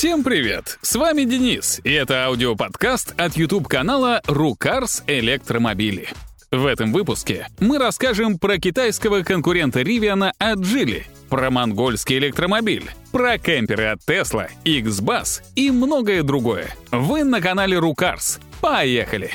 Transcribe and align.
Всем 0.00 0.24
привет! 0.24 0.78
С 0.80 0.96
вами 0.96 1.24
Денис, 1.24 1.78
и 1.84 1.92
это 1.92 2.24
аудиоподкаст 2.24 3.12
от 3.20 3.36
YouTube-канала 3.36 4.22
«Рукарс 4.26 5.02
Электромобили». 5.06 6.08
В 6.50 6.64
этом 6.64 6.90
выпуске 6.90 7.48
мы 7.58 7.76
расскажем 7.76 8.38
про 8.38 8.56
китайского 8.56 9.20
конкурента 9.20 9.82
Rivian 9.82 10.32
от 10.38 10.58
Geely, 10.60 11.02
про 11.28 11.50
монгольский 11.50 12.16
электромобиль, 12.16 12.90
про 13.12 13.36
кемперы 13.36 13.88
от 13.88 13.98
Tesla, 13.98 14.48
X-Bus 14.64 15.42
и 15.54 15.70
многое 15.70 16.22
другое. 16.22 16.74
Вы 16.90 17.24
на 17.24 17.42
канале 17.42 17.78
Рукарс. 17.78 18.40
Поехали! 18.62 19.32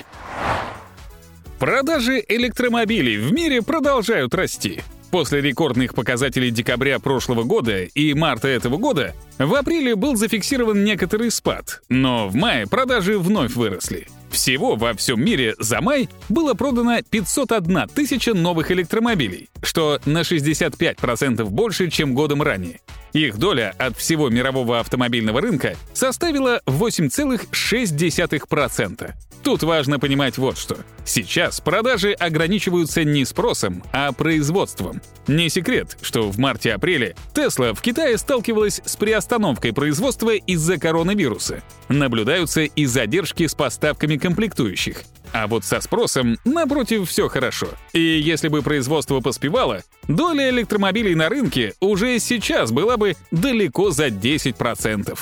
Продажи 1.59 2.25
электромобилей 2.27 3.18
в 3.18 3.32
мире 3.32 3.61
продолжают 3.61 4.34
расти. 4.34 4.82
После 5.16 5.39
рекордных 5.39 5.93
показателей 5.95 6.52
декабря 6.52 7.00
прошлого 7.00 7.43
года 7.43 7.84
и 7.84 8.13
марта 8.13 8.50
этого 8.50 8.75
года 8.75 9.16
в 9.39 9.55
апреле 9.55 9.95
был 9.95 10.18
зафиксирован 10.18 10.84
некоторый 10.84 11.31
спад, 11.31 11.81
но 11.88 12.27
в 12.27 12.36
мае 12.36 12.67
продажи 12.67 13.17
вновь 13.17 13.54
выросли. 13.55 14.09
Всего 14.30 14.76
во 14.76 14.93
всем 14.93 15.23
мире 15.23 15.55
за 15.57 15.80
май 15.80 16.09
было 16.27 16.54
продано 16.54 16.98
501 17.02 17.88
тысяча 17.95 18.34
новых 18.34 18.71
электромобилей, 18.71 19.48
что 19.63 20.02
на 20.04 20.23
65% 20.23 21.45
больше, 21.45 21.90
чем 21.90 22.13
годом 22.13 22.41
ранее. 22.41 22.82
Их 23.16 23.38
доля 23.38 23.74
от 23.78 23.98
всего 23.98 24.30
мирового 24.30 24.82
автомобильного 24.82 25.40
рынка 25.40 25.78
составила 25.94 26.62
8,6%. 26.66 29.14
Тут 29.41 29.64
важно 29.64 30.00
понимать 30.00 30.38
вот 30.38 30.58
что. 30.58 30.76
Сейчас 31.05 31.62
продажи 31.62 32.12
ограничиваются 32.12 33.05
не 33.05 33.24
спросом, 33.24 33.82
а 33.94 34.12
производством. 34.12 35.02
Не 35.28 35.48
секрет, 35.48 35.98
что 36.02 36.30
в 36.30 36.38
марте-апреле 36.40 37.16
Tesla 37.34 37.74
в 37.74 37.82
Китае 37.82 38.18
сталкивалась 38.18 38.82
с 38.84 38.98
приостановкой 38.98 39.72
производства 39.72 40.36
из-за 40.36 40.77
коронавируса. 40.77 41.63
Наблюдаются 41.88 42.63
и 42.63 42.86
задержки 42.86 43.48
с 43.48 43.55
поставками 43.55 44.18
комплектующих. 44.18 45.04
А 45.36 45.48
вот 45.48 45.66
со 45.66 45.82
спросом, 45.82 46.38
напротив, 46.46 47.10
все 47.10 47.28
хорошо. 47.28 47.68
И 47.91 48.00
если 48.00 48.48
бы 48.48 48.62
производство 48.62 49.20
поспевало, 49.20 49.84
доля 50.08 50.50
электромобилей 50.50 51.14
на 51.14 51.28
рынке 51.28 51.74
уже 51.82 52.20
сейчас 52.20 52.72
была 52.72 52.96
бы 52.96 53.18
далеко 53.32 53.91
за 53.91 54.08
10%. 54.08 55.20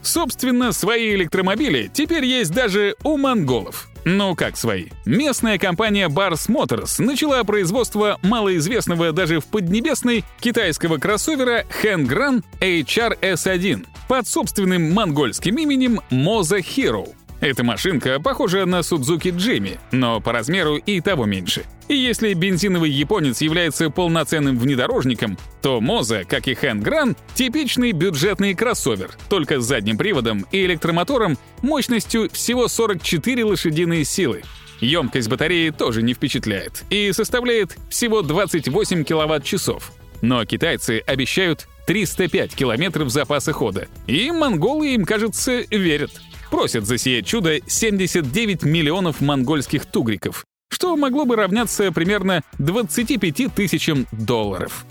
Собственно, 0.00 0.72
свои 0.72 1.14
электромобили 1.14 1.90
теперь 1.92 2.24
есть 2.24 2.52
даже 2.52 2.94
у 3.04 3.18
монголов. 3.18 3.90
Ну 4.06 4.34
как 4.34 4.56
свои? 4.56 4.86
Местная 5.04 5.58
компания 5.58 6.08
Bars 6.08 6.48
Motors 6.48 7.04
начала 7.04 7.44
производство 7.44 8.18
малоизвестного 8.22 9.12
даже 9.12 9.40
в 9.40 9.44
Поднебесной 9.44 10.24
китайского 10.40 10.96
кроссовера 10.96 11.66
Hengran 11.82 12.42
HRS1 12.60 13.86
под 14.08 14.26
собственным 14.26 14.94
монгольским 14.94 15.56
именем 15.58 16.00
Moza 16.10 16.60
Hero. 16.60 17.10
Эта 17.40 17.64
машинка 17.64 18.20
похожа 18.20 18.66
на 18.66 18.82
Судзуки 18.82 19.32
Джимми, 19.34 19.78
но 19.92 20.20
по 20.20 20.30
размеру 20.30 20.76
и 20.76 21.00
того 21.00 21.24
меньше. 21.24 21.64
И 21.88 21.96
если 21.96 22.34
бензиновый 22.34 22.90
японец 22.90 23.40
является 23.40 23.88
полноценным 23.88 24.58
внедорожником, 24.58 25.38
то 25.62 25.80
Моза, 25.80 26.24
как 26.28 26.48
и 26.48 26.54
Хэн 26.54 26.82
Гран, 26.82 27.16
типичный 27.34 27.92
бюджетный 27.92 28.54
кроссовер, 28.54 29.10
только 29.30 29.58
с 29.58 29.64
задним 29.64 29.96
приводом 29.96 30.46
и 30.52 30.66
электромотором 30.66 31.38
мощностью 31.62 32.28
всего 32.30 32.68
44 32.68 33.44
лошадиные 33.44 34.04
силы. 34.04 34.42
Емкость 34.80 35.28
батареи 35.28 35.70
тоже 35.70 36.02
не 36.02 36.12
впечатляет 36.12 36.84
и 36.90 37.10
составляет 37.12 37.76
всего 37.88 38.20
28 38.20 39.02
киловатт-часов. 39.04 39.92
Но 40.20 40.44
китайцы 40.44 41.02
обещают 41.06 41.68
305 41.86 42.54
километров 42.54 43.08
запаса 43.08 43.52
хода, 43.52 43.88
и 44.06 44.30
монголы 44.30 44.94
им, 44.94 45.06
кажется, 45.06 45.62
верят 45.70 46.12
просят 46.50 46.84
за 46.86 46.98
сие 46.98 47.22
чудо 47.22 47.58
79 47.66 48.64
миллионов 48.64 49.20
монгольских 49.20 49.86
тугриков, 49.86 50.44
что 50.70 50.96
могло 50.96 51.24
бы 51.24 51.36
равняться 51.36 51.90
примерно 51.92 52.42
25 52.58 53.54
тысячам 53.54 54.06
долларов. 54.12 54.84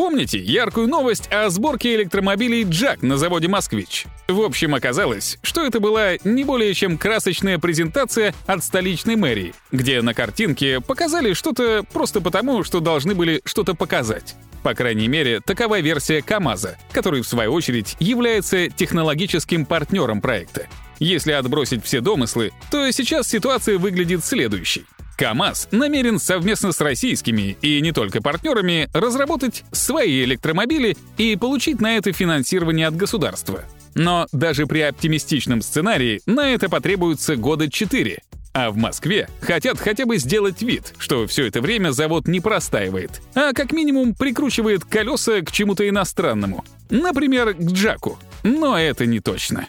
Помните 0.00 0.38
яркую 0.38 0.88
новость 0.88 1.28
о 1.30 1.50
сборке 1.50 1.94
электромобилей 1.94 2.64
«Джак» 2.64 3.02
на 3.02 3.18
заводе 3.18 3.48
«Москвич»? 3.48 4.06
В 4.28 4.40
общем, 4.40 4.74
оказалось, 4.74 5.38
что 5.42 5.62
это 5.62 5.78
была 5.78 6.12
не 6.24 6.42
более 6.42 6.72
чем 6.72 6.96
красочная 6.96 7.58
презентация 7.58 8.34
от 8.46 8.64
столичной 8.64 9.16
мэрии, 9.16 9.52
где 9.72 10.00
на 10.00 10.14
картинке 10.14 10.80
показали 10.80 11.34
что-то 11.34 11.84
просто 11.92 12.22
потому, 12.22 12.64
что 12.64 12.80
должны 12.80 13.14
были 13.14 13.42
что-то 13.44 13.74
показать. 13.74 14.36
По 14.62 14.74
крайней 14.74 15.08
мере, 15.08 15.40
такова 15.40 15.80
версия 15.80 16.22
КАМАЗа, 16.22 16.76
который, 16.92 17.22
в 17.22 17.26
свою 17.28 17.52
очередь, 17.52 17.96
является 17.98 18.68
технологическим 18.68 19.64
партнером 19.64 20.20
проекта. 20.20 20.66
Если 20.98 21.32
отбросить 21.32 21.82
все 21.82 22.00
домыслы, 22.00 22.52
то 22.70 22.90
сейчас 22.90 23.26
ситуация 23.28 23.78
выглядит 23.78 24.24
следующей. 24.24 24.84
КАМАЗ 25.16 25.68
намерен 25.70 26.18
совместно 26.18 26.72
с 26.72 26.80
российскими 26.80 27.56
и 27.60 27.80
не 27.80 27.92
только 27.92 28.22
партнерами 28.22 28.88
разработать 28.94 29.64
свои 29.70 30.24
электромобили 30.24 30.96
и 31.18 31.36
получить 31.36 31.80
на 31.80 31.96
это 31.96 32.12
финансирование 32.12 32.86
от 32.86 32.96
государства. 32.96 33.64
Но 33.94 34.26
даже 34.32 34.66
при 34.66 34.80
оптимистичном 34.80 35.62
сценарии 35.62 36.20
на 36.24 36.50
это 36.50 36.68
потребуется 36.68 37.36
года 37.36 37.70
4, 37.70 38.22
а 38.52 38.70
в 38.70 38.76
Москве 38.76 39.28
хотят 39.40 39.78
хотя 39.78 40.06
бы 40.06 40.16
сделать 40.18 40.62
вид, 40.62 40.94
что 40.98 41.26
все 41.26 41.46
это 41.46 41.60
время 41.60 41.90
завод 41.90 42.26
не 42.26 42.40
простаивает, 42.40 43.20
а 43.34 43.52
как 43.52 43.72
минимум 43.72 44.14
прикручивает 44.14 44.84
колеса 44.84 45.40
к 45.40 45.52
чему-то 45.52 45.88
иностранному. 45.88 46.64
Например, 46.90 47.54
к 47.54 47.60
Джаку. 47.60 48.18
Но 48.42 48.78
это 48.78 49.06
не 49.06 49.20
точно. 49.20 49.68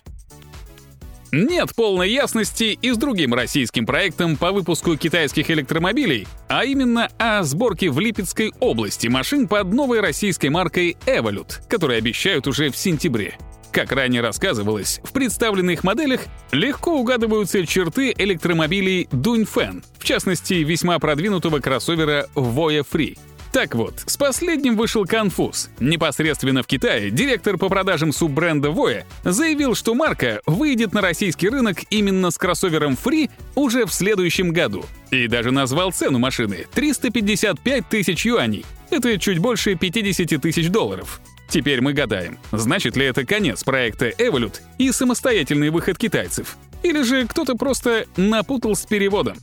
Нет 1.31 1.73
полной 1.75 2.11
ясности 2.11 2.77
и 2.81 2.91
с 2.91 2.97
другим 2.97 3.33
российским 3.33 3.85
проектом 3.85 4.35
по 4.35 4.51
выпуску 4.51 4.97
китайских 4.97 5.49
электромобилей, 5.49 6.27
а 6.49 6.65
именно 6.65 7.09
о 7.17 7.43
сборке 7.43 7.89
в 7.89 7.99
Липецкой 7.99 8.51
области 8.59 9.07
машин 9.07 9.47
под 9.47 9.71
новой 9.71 10.01
российской 10.01 10.47
маркой 10.47 10.97
Evolut, 11.05 11.65
которые 11.69 11.99
обещают 11.99 12.47
уже 12.47 12.69
в 12.69 12.75
сентябре. 12.75 13.37
Как 13.71 13.93
ранее 13.93 14.21
рассказывалось, 14.21 14.99
в 15.03 15.13
представленных 15.13 15.83
моделях 15.85 16.21
легко 16.51 16.99
угадываются 16.99 17.65
черты 17.65 18.13
электромобилей 18.17 19.07
Дуньфэн, 19.11 19.83
в 19.97 20.03
частности, 20.03 20.55
весьма 20.55 20.99
продвинутого 20.99 21.59
кроссовера 21.59 22.27
Voya 22.35 22.85
Free. 22.89 23.17
Так 23.53 23.75
вот, 23.75 23.95
с 24.05 24.15
последним 24.15 24.77
вышел 24.77 25.05
конфуз. 25.05 25.69
Непосредственно 25.79 26.63
в 26.63 26.67
Китае 26.67 27.11
директор 27.11 27.57
по 27.57 27.67
продажам 27.67 28.13
суббренда 28.13 28.69
Voya 28.69 29.03
заявил, 29.23 29.75
что 29.75 29.93
марка 29.93 30.41
выйдет 30.45 30.93
на 30.93 31.01
российский 31.01 31.49
рынок 31.49 31.79
именно 31.89 32.31
с 32.31 32.37
кроссовером 32.37 32.97
Free 33.01 33.29
уже 33.55 33.85
в 33.85 33.93
следующем 33.93 34.51
году. 34.51 34.85
И 35.11 35.27
даже 35.27 35.51
назвал 35.51 35.91
цену 35.91 36.19
машины— 36.19 36.65
355 36.73 37.89
тысяч 37.89 38.25
юаней. 38.25 38.65
Это 38.89 39.17
чуть 39.17 39.39
больше 39.39 39.75
50 39.75 40.41
тысяч 40.41 40.69
долларов. 40.69 41.21
Теперь 41.51 41.81
мы 41.81 41.91
гадаем, 41.91 42.39
значит 42.53 42.95
ли 42.95 43.05
это 43.05 43.25
конец 43.25 43.65
проекта 43.65 44.07
Evolut 44.07 44.61
и 44.77 44.89
самостоятельный 44.93 45.69
выход 45.69 45.97
китайцев? 45.97 46.55
Или 46.81 47.03
же 47.03 47.27
кто-то 47.27 47.55
просто 47.55 48.05
напутал 48.15 48.73
с 48.73 48.85
переводом? 48.85 49.35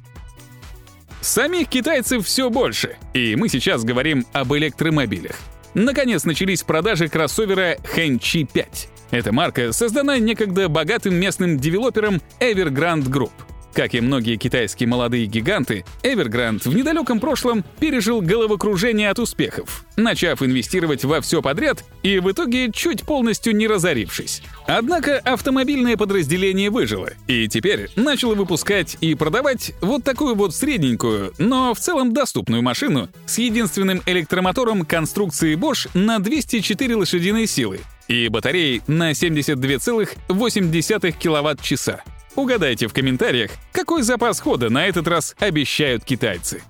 Самих 1.21 1.69
китайцев 1.69 2.25
все 2.25 2.49
больше, 2.49 2.97
и 3.13 3.37
мы 3.37 3.51
сейчас 3.51 3.85
говорим 3.85 4.25
об 4.33 4.55
электромобилях. 4.55 5.37
Наконец 5.75 6.25
начались 6.25 6.63
продажи 6.63 7.09
кроссовера 7.09 7.77
Хэнчи 7.85 8.49
5. 8.51 8.89
Эта 9.11 9.31
марка 9.31 9.73
создана 9.73 10.19
некогда 10.19 10.71
богатым 10.71 11.15
местным 11.15 11.59
девелопером 11.59 12.23
Evergrande 12.41 13.11
Group— 13.11 13.33
как 13.79 13.95
и 13.95 14.01
многие 14.01 14.35
китайские 14.35 14.89
молодые 14.89 15.27
гиганты, 15.27 15.85
Evergrande 16.03 16.69
в 16.69 16.75
недалеком 16.75 17.21
прошлом 17.21 17.65
пережил 17.79 18.21
головокружение 18.21 19.09
от 19.09 19.21
успехов, 19.21 19.85
начав 19.95 20.43
инвестировать 20.43 21.05
во 21.05 21.21
все 21.21 21.41
подряд 21.43 21.85
и 22.03 22.19
в 22.19 22.29
итоге 22.29 22.73
чуть 22.73 23.05
полностью 23.05 23.55
не 23.55 23.69
разорившись. 23.69 24.43
Однако 24.67 25.19
автомобильное 25.19 25.97
подразделение 25.97 26.71
выжило 26.71 27.11
и 27.29 27.47
теперь 27.47 27.89
начало 27.95 28.35
выпускать 28.35 28.97
и 29.01 29.15
продавать 29.15 29.73
вот 29.81 30.03
такую 30.03 30.35
вот 30.35 30.57
средненькую, 30.57 31.33
но 31.39 31.73
в 31.73 31.79
целом 31.79 32.13
доступную 32.13 32.65
машину 32.65 33.09
с 33.27 33.39
единственным 33.39 34.03
электромотором 34.07 34.85
конструкции 34.85 35.55
Bosch 35.55 35.89
на 35.95 36.19
204 36.19 36.97
лошадиные 36.97 37.47
силы 37.47 37.79
и 38.09 38.27
батареей 38.27 38.83
на 38.89 39.13
72,8 39.13 41.13
кВт-часа. 41.13 42.03
Угадайте 42.39 42.87
в 42.87 42.93
комментариях, 42.93 43.51
какой 43.73 44.03
запас 44.03 44.39
хода 44.39 44.71
на 44.71 44.87
этот 44.87 45.09
раз 45.09 45.35
обещают 45.41 46.05
китайцы. 46.05 46.63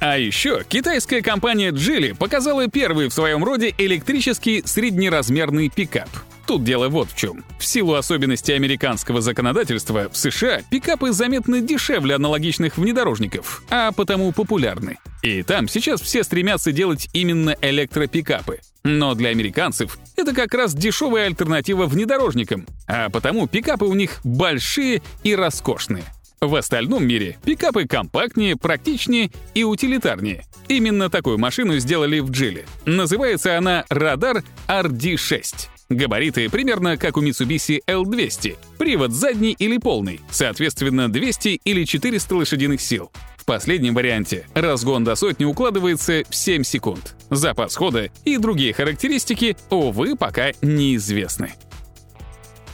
А 0.00 0.16
еще 0.16 0.64
китайская 0.66 1.20
компания 1.20 1.70
Geely 1.70 2.16
показала 2.16 2.66
первый 2.66 3.08
в 3.08 3.12
своем 3.12 3.44
роде 3.44 3.74
электрический 3.76 4.62
среднеразмерный 4.64 5.68
пикап. 5.68 6.08
Тут 6.46 6.64
дело 6.64 6.88
вот 6.88 7.10
в 7.10 7.14
чем. 7.14 7.44
В 7.58 7.66
силу 7.66 7.92
особенностей 7.92 8.54
американского 8.54 9.20
законодательства 9.20 10.08
в 10.10 10.16
США 10.16 10.62
пикапы 10.70 11.12
заметно 11.12 11.60
дешевле 11.60 12.14
аналогичных 12.14 12.78
внедорожников, 12.78 13.62
а 13.68 13.92
потому 13.92 14.32
популярны. 14.32 14.96
И 15.22 15.42
там 15.42 15.68
сейчас 15.68 16.00
все 16.00 16.24
стремятся 16.24 16.72
делать 16.72 17.10
именно 17.12 17.54
электропикапы. 17.60 18.60
Но 18.88 19.14
для 19.14 19.28
американцев 19.28 19.98
это 20.16 20.32
как 20.32 20.54
раз 20.54 20.72
дешевая 20.74 21.26
альтернатива 21.26 21.84
внедорожникам, 21.84 22.66
а 22.86 23.10
потому 23.10 23.46
пикапы 23.46 23.84
у 23.84 23.92
них 23.92 24.20
большие 24.24 25.02
и 25.22 25.34
роскошные. 25.34 26.04
В 26.40 26.54
остальном 26.54 27.06
мире 27.06 27.36
пикапы 27.44 27.86
компактнее, 27.86 28.56
практичнее 28.56 29.30
и 29.52 29.62
утилитарнее. 29.62 30.46
Именно 30.68 31.10
такую 31.10 31.36
машину 31.36 31.78
сделали 31.78 32.20
в 32.20 32.30
Джиле. 32.30 32.64
Называется 32.86 33.58
она 33.58 33.84
«Радар 33.90 34.42
RD6». 34.68 35.68
Габариты 35.90 36.48
примерно 36.48 36.96
как 36.96 37.18
у 37.18 37.22
Mitsubishi 37.22 37.80
L200. 37.86 38.56
Привод 38.78 39.12
задний 39.12 39.52
или 39.52 39.76
полный, 39.76 40.20
соответственно 40.30 41.12
200 41.12 41.60
или 41.62 41.84
400 41.84 42.36
лошадиных 42.36 42.80
сил. 42.80 43.10
Последнем 43.48 43.94
варианте 43.94 44.46
разгон 44.52 45.04
до 45.04 45.14
сотни 45.14 45.46
укладывается 45.46 46.22
в 46.28 46.36
7 46.36 46.64
секунд. 46.64 47.14
Запас 47.30 47.76
хода 47.76 48.10
и 48.26 48.36
другие 48.36 48.74
характеристики, 48.74 49.56
увы, 49.70 50.16
пока 50.16 50.52
неизвестны. 50.60 51.54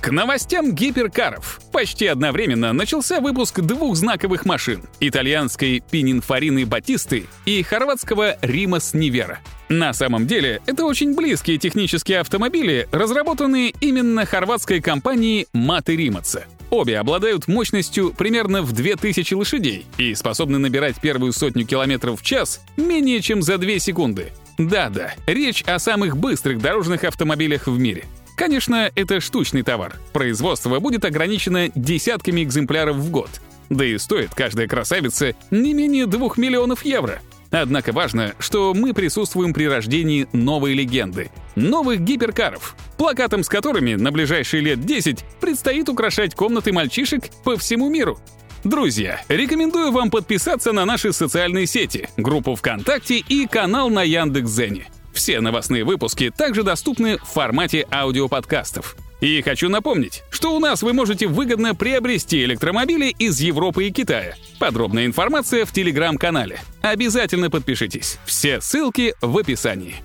К 0.01 0.11
новостям 0.11 0.75
гиперкаров. 0.75 1.61
Почти 1.71 2.09
одновременно 2.09 2.73
начался 2.73 3.21
выпуск 3.21 3.61
двух 3.61 3.95
знаковых 3.95 4.47
машин— 4.47 4.83
итальянской 4.99 5.81
Пининфарины 5.89 6.67
Батисты 6.67 7.29
и 7.47 7.63
хорватского 7.63 8.37
Римас 8.43 8.95
Нивера. 8.95 9.39
На 9.69 9.93
самом 9.93 10.27
деле, 10.27 10.61
это 10.67 10.85
очень 10.85 11.15
близкие 11.15 11.59
технические 11.59 12.21
автомобили, 12.21 12.89
разработанные 12.93 13.73
именно 13.81 14.27
хорватской 14.27 14.81
компанией 14.81 15.47
Маты 15.53 15.97
Римаца. 15.97 16.45
Обе 16.71 16.99
обладают 16.99 17.47
мощностью 17.47 18.13
примерно 18.13 18.63
в 18.63 18.73
2000 18.73 19.35
лошадей 19.35 19.87
и 19.97 20.15
способны 20.15 20.59
набирать 20.59 21.01
первую 21.01 21.33
сотню 21.33 21.65
километров 21.67 22.21
в 22.21 22.25
час 22.25 22.61
менее 22.77 23.21
чем 23.21 23.43
за 23.43 23.59
2 23.59 23.79
секунды. 23.79 24.33
Да-да, 24.59 25.15
речь 25.27 25.63
о 25.63 25.79
самых 25.79 26.17
быстрых 26.17 26.61
дорожных 26.61 27.05
автомобилях 27.05 27.67
в 27.67 27.79
мире. 27.79 28.05
Конечно, 28.37 28.91
это 28.95 29.21
штучный 29.21 29.63
товар. 29.63 29.97
Производство 30.13 30.81
будет 30.81 31.05
ограничено 31.05 31.71
десятками 31.75 32.43
экземпляров 32.43 32.97
в 32.97 33.11
год. 33.11 33.31
Да 33.71 33.85
и 33.85 33.97
стоит 33.99 34.35
каждая 34.35 34.67
красавица 34.67 35.35
не 35.51 35.73
менее 35.75 36.07
2 36.07 36.33
миллионов 36.37 36.85
евро. 36.85 37.21
Однако 37.57 37.93
важно, 37.93 38.35
что 38.41 38.75
мы 38.75 38.93
присутствуем 38.93 39.55
при 39.55 39.69
рождении 39.69 40.27
новой 40.33 40.75
легенды— 40.75 41.31
новых 41.55 42.01
гиперкаров, 42.01 42.75
плакатом 42.97 43.45
с 43.45 43.49
которыми 43.49 43.95
на 43.95 44.11
ближайшие 44.11 44.61
лет 44.61 44.85
10 44.85 45.25
предстоит 45.41 45.89
украшать 45.89 46.35
комнаты 46.35 46.73
мальчишек 46.73 47.31
по 47.45 47.57
всему 47.57 47.89
миру. 47.89 48.19
Друзья, 48.65 49.21
рекомендую 49.29 49.93
вам 49.93 50.11
подписаться 50.11 50.73
на 50.73 50.85
наши 50.85 51.13
социальные 51.13 51.67
сети, 51.67 52.09
группу 52.17 52.57
ВКонтакте 52.57 53.19
и 53.19 53.47
канал 53.47 53.89
на 53.89 54.03
Яндекс.Зене. 54.03 54.89
Все 55.13 55.41
новостные 55.41 55.85
выпуски 55.85 56.33
также 56.37 56.65
доступны 56.65 57.19
в 57.19 57.25
формате 57.25 57.87
аудиоподкастов. 57.93 58.97
И 59.25 59.41
хочу 59.41 59.71
напомнить, 59.71 60.23
что 60.29 60.55
у 60.55 60.61
нас 60.61 60.83
вы 60.83 60.93
можете 60.93 61.27
выгодно 61.27 61.75
приобрести 61.75 62.45
электромобили 62.45 63.07
из 63.07 63.41
Европы 63.41 63.87
и 63.87 63.91
Китая. 63.91 64.35
Подробная 64.59 65.07
информация 65.07 65.65
в 65.65 65.73
телеграм-канале. 65.73 66.61
Обязательно 66.83 67.49
подпишитесь. 67.49 68.19
Все 68.27 68.61
ссылки 68.61 69.15
в 69.23 69.39
описании. 69.39 69.97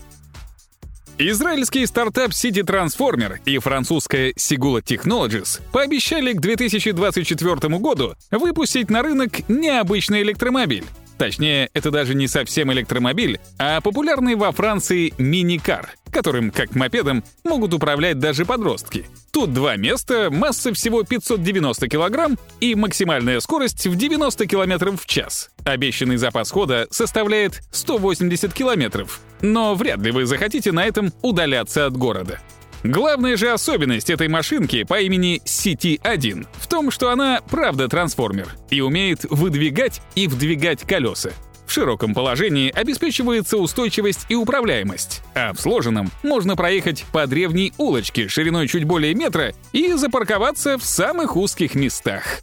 Израильский 1.17 1.85
стартап 1.85 2.31
City 2.31 2.63
Transformer 2.63 3.39
и 3.43 3.57
французская 3.57 4.31
Sigula 4.37 4.81
Technologies 4.81 5.59
пообещали 5.73 6.31
к 6.31 6.39
2024 6.39 7.77
году 7.77 8.15
выпустить 8.31 8.89
на 8.89 9.01
рынок 9.03 9.49
необычный 9.49 10.21
электромобиль 10.21 10.85
Точнее, 11.19 11.69
это 11.73 11.91
даже 11.91 12.15
не 12.15 12.29
совсем 12.29 12.71
электромобиль, 12.71 13.41
а 13.57 13.81
популярный 13.81 14.35
во 14.35 14.53
Франции 14.53 15.13
мини-кар, 15.17 15.89
которым, 16.11 16.49
как 16.49 16.75
мопедом, 16.75 17.25
могут 17.43 17.73
управлять 17.73 18.19
даже 18.19 18.45
подростки. 18.45 19.05
Тут 19.33 19.53
два 19.53 19.75
места, 19.75 20.29
масса 20.31 20.73
всего 20.73 21.03
590 21.03 21.89
килограмм 21.89 22.39
и 22.61 22.73
максимальная 22.73 23.41
скорость 23.41 23.85
в 23.85 23.97
90 23.97 24.47
километров 24.47 25.01
в 25.01 25.05
час. 25.05 25.49
Обещанный 25.65 26.15
запас 26.15 26.51
хода 26.51 26.87
составляет 26.89 27.63
180 27.73 28.53
километров. 28.53 29.19
Но 29.41 29.75
вряд 29.75 29.99
ли 29.99 30.11
вы 30.11 30.25
захотите 30.25 30.71
на 30.71 30.85
этом 30.85 31.11
удаляться 31.21 31.85
от 31.85 31.97
города. 31.97 32.39
Главная 32.83 33.35
же 33.35 33.51
особенность 33.51 34.09
этой 34.09 34.29
машинки 34.29 34.83
по 34.83 35.01
имени 35.01 35.41
CT1 35.43 36.47
в 36.59 36.67
том, 36.67 36.91
что 36.91 37.09
она 37.11 37.41
правда 37.49 37.89
трансформер 37.89 38.47
и 38.69 38.79
умеет 38.79 39.25
выдвигать 39.29 40.01
и 40.15 40.27
вдвигать 40.27 40.83
колеса. 40.83 41.31
В 41.67 41.71
широком 41.71 42.15
положении 42.15 42.71
обеспечивается 42.71 43.57
устойчивость 43.57 44.25
и 44.29 44.35
управляемость, 44.35 45.21
а 45.35 45.53
в 45.53 45.59
сложенном 45.59 46.09
можно 46.23 46.55
проехать 46.55 47.05
по 47.11 47.27
древней 47.27 47.73
улочке 47.77 48.27
шириной 48.27 48.67
чуть 48.67 48.85
более 48.85 49.13
метра 49.13 49.53
и 49.71 49.93
запарковаться 49.93 50.79
в 50.79 50.83
самых 50.83 51.35
узких 51.35 51.75
местах. 51.75 52.41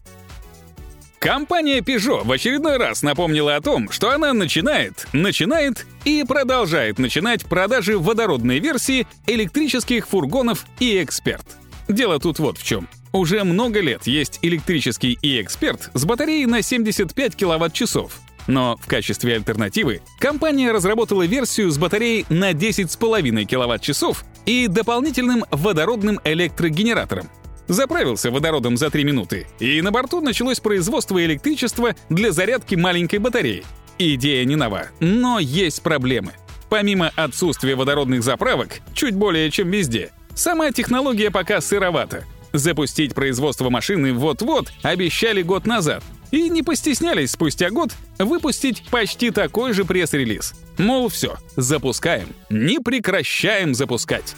Компания 1.19 1.81
Peugeot 1.81 2.25
в 2.25 2.31
очередной 2.31 2.77
раз 2.77 3.03
напомнила 3.03 3.57
о 3.57 3.61
том, 3.61 3.91
что 3.91 4.11
она 4.11 4.33
начинает, 4.33 5.09
начинает 5.13 5.87
и 6.07 6.25
продолжает 6.25 6.99
начинать 6.99 7.45
продажи 7.45 7.99
водородной 7.99 8.61
версии 8.61 9.07
электрических 9.27 10.09
фургонов 10.09 10.65
и 10.79 11.03
«Эксперт». 11.03 11.45
Дело 11.89 12.21
тут 12.21 12.39
вот 12.39 12.59
в 12.59 12.65
чем. 12.65 12.89
Уже 13.13 13.43
много 13.43 13.81
лет 13.81 14.07
есть 14.07 14.39
электрический 14.43 15.19
и 15.21 15.43
«Эксперт» 15.43 15.91
с 15.95 16.05
батареей 16.05 16.47
на 16.47 16.63
75 16.63 17.35
киловатт-часов. 17.35 18.13
Но 18.47 18.77
в 18.81 18.87
качестве 18.87 19.35
альтернативы 19.35 20.01
компания 20.21 20.71
разработала 20.71 21.27
версию 21.27 21.73
с 21.73 21.79
батареей 21.79 22.25
на 22.29 22.53
10,5 22.53 23.45
киловатт-часов 23.45 24.25
и 24.47 24.69
дополнительным 24.69 25.45
водородным 25.51 26.21
электрогенератором. 26.23 27.29
Заправился 27.67 28.31
водородом 28.31 28.77
за 28.77 28.91
3 28.91 29.03
минуты, 29.03 29.49
и 29.59 29.83
на 29.83 29.91
борту 29.91 30.21
началось 30.21 30.61
производство 30.61 31.25
электричества 31.25 31.97
для 32.09 32.31
зарядки 32.31 32.77
маленькой 32.77 33.19
батареи. 33.19 33.65
Идея 33.99 34.45
не 34.45 34.57
нова, 34.57 34.89
но 35.01 35.39
есть 35.39 35.83
проблемы. 35.83 36.33
Помимо 36.69 37.13
отсутствия 37.17 37.77
водородных 37.77 38.23
заправок, 38.23 38.81
чуть 38.93 39.15
более 39.15 39.51
чем 39.51 39.71
везде, 39.71 40.11
сама 40.35 40.71
технология 40.71 41.31
пока 41.31 41.61
сыровата. 41.61 42.25
Запустить 42.53 43.15
производство 43.15 43.71
машины 43.71 44.13
вот-вот 44.13 44.71
обещали 44.83 45.43
год 45.43 45.67
назад, 45.67 46.05
и 46.31 46.51
не 46.51 46.63
постеснялись 46.63 47.31
спустя 47.31 47.71
год 47.71 47.93
выпустить 48.19 48.83
почти 48.91 49.31
такой 49.31 49.73
же 49.73 49.85
пресс-релиз. 49.85 50.55
Мол, 50.77 51.09
все, 51.09 51.37
запускаем, 51.57 52.29
не 52.51 52.81
прекращаем 52.81 53.75
запускать. 53.75 54.37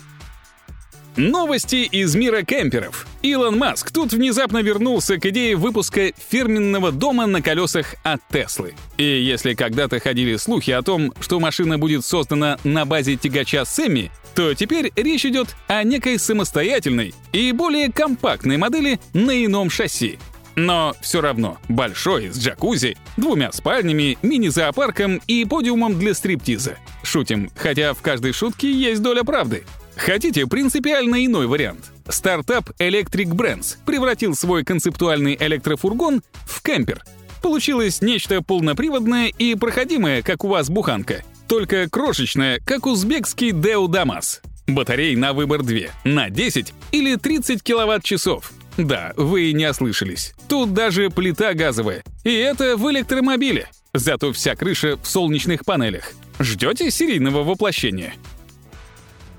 Новости 1.16 1.76
из 1.76 2.14
мира 2.14 2.42
кемперов. 2.42 3.07
Илон 3.22 3.58
Маск 3.58 3.90
тут 3.90 4.12
внезапно 4.12 4.58
вернулся 4.58 5.18
к 5.18 5.26
идее 5.26 5.56
выпуска 5.56 6.12
фирменного 6.16 6.92
дома 6.92 7.26
на 7.26 7.42
колесах 7.42 7.94
от 8.04 8.20
Теслы. 8.32 8.74
И 8.96 9.04
если 9.04 9.54
когда-то 9.54 9.98
ходили 9.98 10.36
слухи 10.36 10.70
о 10.70 10.82
том, 10.82 11.12
что 11.20 11.40
машина 11.40 11.78
будет 11.78 12.04
создана 12.04 12.58
на 12.62 12.84
базе 12.84 13.16
тягача 13.16 13.64
Сэмми, 13.64 14.10
то 14.34 14.54
теперь 14.54 14.92
речь 14.94 15.26
идет 15.26 15.48
о 15.66 15.82
некой 15.82 16.18
самостоятельной 16.18 17.12
и 17.32 17.50
более 17.50 17.90
компактной 17.90 18.56
модели 18.56 19.00
на 19.12 19.44
ином 19.44 19.68
шасси. 19.68 20.18
Но 20.54 20.94
все 21.00 21.20
равно 21.20 21.58
большой, 21.68 22.30
с 22.30 22.38
джакузи, 22.38 22.96
двумя 23.16 23.52
спальнями, 23.52 24.18
мини-зоопарком 24.22 25.20
и 25.26 25.44
подиумом 25.44 25.98
для 25.98 26.14
стриптиза. 26.14 26.78
Шутим, 27.04 27.50
хотя 27.56 27.94
в 27.94 28.02
каждой 28.02 28.32
шутке 28.32 28.72
есть 28.72 29.00
доля 29.00 29.22
правды. 29.22 29.64
Хотите 29.98 30.46
принципиально 30.46 31.26
иной 31.26 31.48
вариант? 31.48 31.90
Стартап 32.08 32.70
Electric 32.78 33.30
Brands 33.32 33.76
превратил 33.84 34.34
свой 34.34 34.64
концептуальный 34.64 35.36
электрофургон 35.38 36.22
в 36.46 36.62
кемпер. 36.62 37.02
Получилось 37.42 38.00
нечто 38.00 38.40
полноприводное 38.40 39.26
и 39.26 39.54
проходимое, 39.56 40.22
как 40.22 40.44
у 40.44 40.48
вас 40.48 40.70
буханка, 40.70 41.24
только 41.48 41.90
крошечное, 41.90 42.60
как 42.64 42.86
узбекский 42.86 43.50
Deo 43.50 43.86
Damas. 43.86 44.40
Батарей 44.68 45.16
на 45.16 45.32
выбор 45.32 45.62
2, 45.62 45.78
на 46.04 46.30
10 46.30 46.72
или 46.92 47.16
30 47.16 47.62
киловатт-часов. 47.62 48.52
Да, 48.76 49.12
вы 49.16 49.52
не 49.52 49.68
ослышались. 49.68 50.34
Тут 50.48 50.74
даже 50.74 51.10
плита 51.10 51.54
газовая. 51.54 52.04
И 52.22 52.32
это 52.32 52.76
в 52.76 52.88
электромобиле. 52.90 53.68
Зато 53.94 54.32
вся 54.32 54.54
крыша 54.54 54.96
в 54.96 55.08
солнечных 55.08 55.64
панелях. 55.64 56.12
Ждете 56.38 56.90
серийного 56.90 57.42
воплощения? 57.42 58.14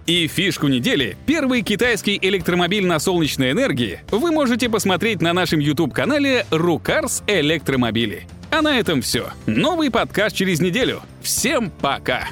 И 0.10 0.26
фишку 0.26 0.68
недели— 0.68 1.16
первый 1.28 1.62
китайский 1.62 2.18
электромобиль 2.20 2.84
на 2.84 2.98
солнечной 2.98 3.52
энергии— 3.52 4.00
вы 4.10 4.32
можете 4.32 4.68
посмотреть 4.68 5.22
на 5.22 5.34
нашем 5.34 5.60
YouTube-канале 5.60 6.48
«Рукарс 6.50 7.22
Электромобили». 7.28 8.26
А 8.50 8.64
на 8.64 8.80
этом 8.80 9.04
все. 9.04 9.30
Новый 9.46 9.92
подкаст 9.92 10.36
через 10.36 10.62
неделю. 10.62 11.04
Всем 11.22 11.70
пока! 11.70 12.30